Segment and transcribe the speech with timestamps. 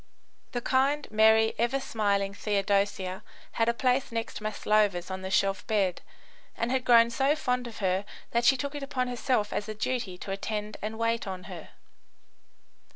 [0.53, 6.01] The kind, merry, ever smiling Theodosia had a place next Maslova's on the shelf bed,
[6.57, 9.75] and had grown so fond of her that she took it upon herself as a
[9.75, 11.69] duty to attend and wait on her.